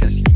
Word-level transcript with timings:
Yes. 0.00 0.29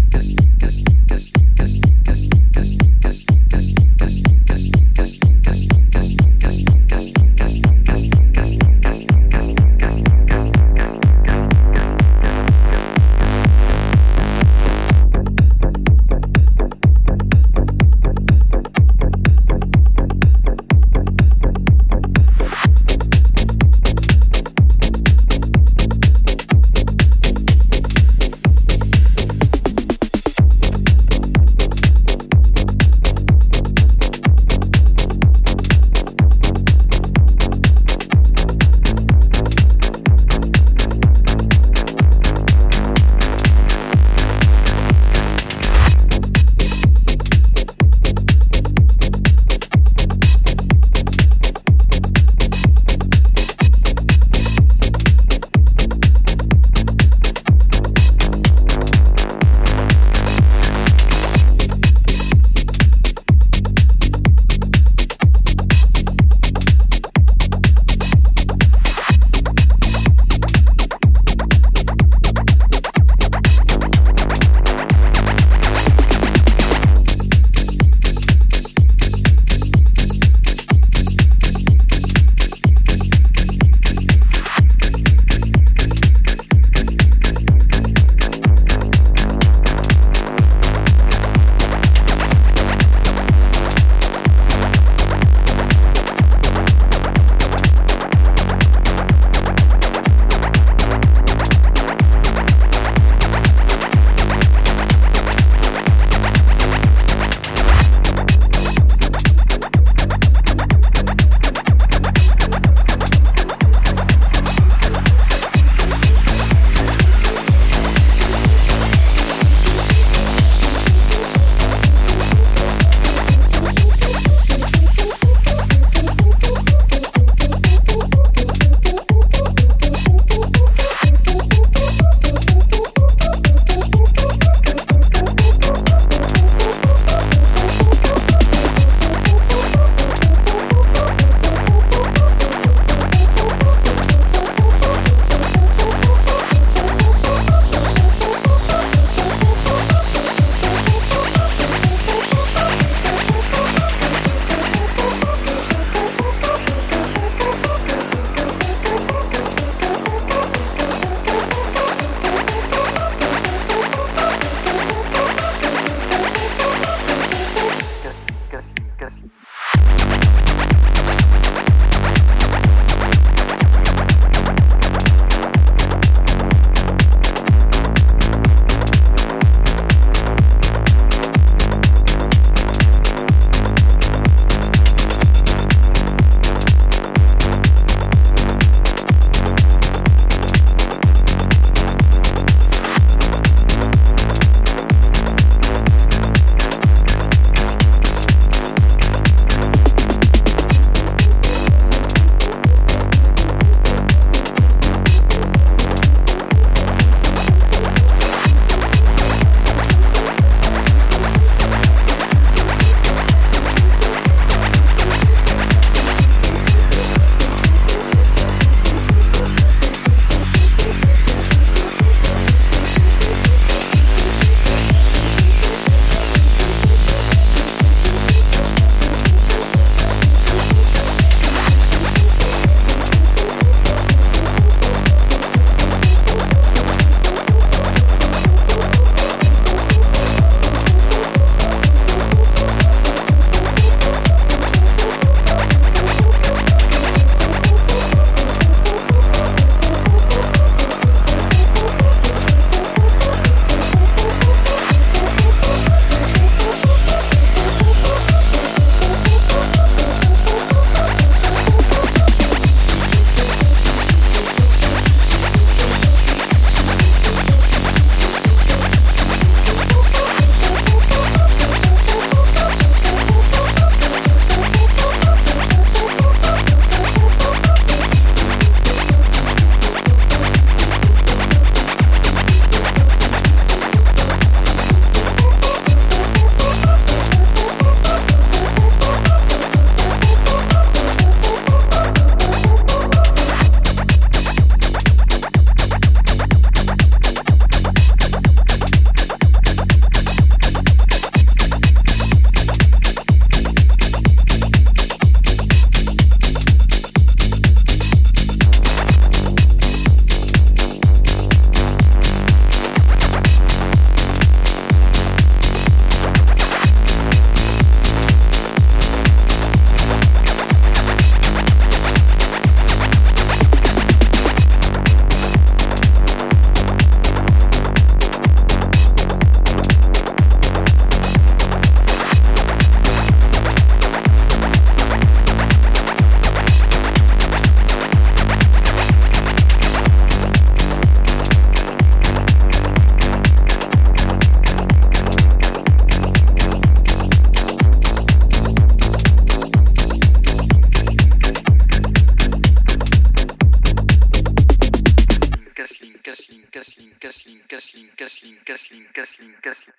Gasling, 356.74 357.14
Gasling, 357.20 357.60
Gasling, 357.68 358.10
Gasling, 358.16 358.56
Gasling, 358.66 359.06
Gasling, 359.14 359.54
Gasling. 359.62 359.94